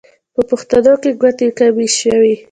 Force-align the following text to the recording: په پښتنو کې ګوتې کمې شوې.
په 0.33 0.41
پښتنو 0.49 0.93
کې 1.01 1.11
ګوتې 1.21 1.47
کمې 1.57 1.87
شوې. 1.99 2.33